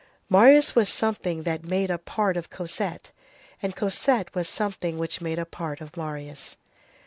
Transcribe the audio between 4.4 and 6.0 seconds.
something which made a part of